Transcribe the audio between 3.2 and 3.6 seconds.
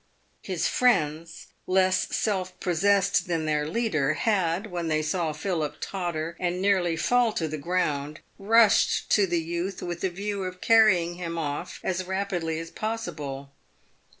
than